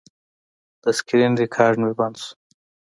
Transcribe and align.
د 0.81 0.83
سکرین 0.97 1.31
ریکارډ 1.41 1.75
مې 1.81 1.91
بند 1.99 2.15
شو. 2.21 2.31